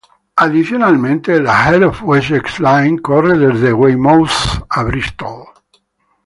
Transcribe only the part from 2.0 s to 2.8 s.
Wessex